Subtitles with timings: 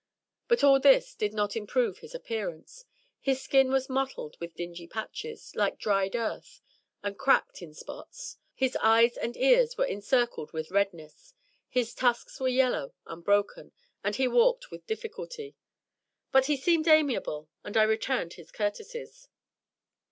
[0.47, 2.85] But all this did not improve his appearance.
[3.19, 6.59] His skin was mottled with dingy patches, like dried earth,
[7.03, 11.35] and cracked in spot^; his eyes and ears were, encircled with redness;
[11.69, 15.55] his tusks were yellow and broken, and he walked with difficulty.
[16.31, 19.27] But he seemed amiable, and I returned his courtesies.